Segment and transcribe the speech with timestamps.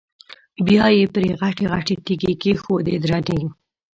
[0.65, 3.39] بیا یې پرې غټې غټې تیږې کېښودې درنې.